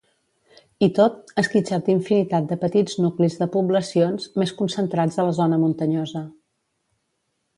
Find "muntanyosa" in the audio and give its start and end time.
5.67-6.27